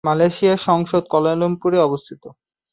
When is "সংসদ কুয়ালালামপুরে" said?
0.67-1.77